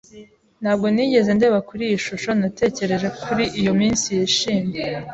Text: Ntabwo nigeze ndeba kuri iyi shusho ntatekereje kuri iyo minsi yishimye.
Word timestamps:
Ntabwo 0.61 0.85
nigeze 0.93 1.29
ndeba 1.37 1.59
kuri 1.69 1.83
iyi 1.87 1.97
shusho 2.05 2.29
ntatekereje 2.39 3.07
kuri 3.23 3.43
iyo 3.59 3.71
minsi 3.79 4.07
yishimye. 4.17 4.79